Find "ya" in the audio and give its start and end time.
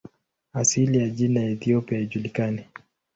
0.97-1.09